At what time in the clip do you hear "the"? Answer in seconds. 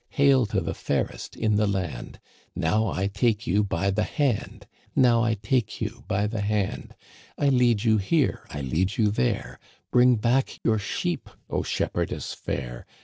0.61-0.73, 1.57-1.67, 3.91-4.01, 6.25-6.41